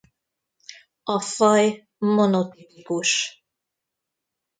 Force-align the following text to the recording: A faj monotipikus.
A 1.15 1.17
faj 1.25 1.65
monotipikus. 2.15 3.13